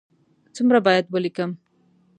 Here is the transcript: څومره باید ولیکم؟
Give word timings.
څومره 0.55 0.79
باید 0.87 1.05
ولیکم؟ 1.13 1.49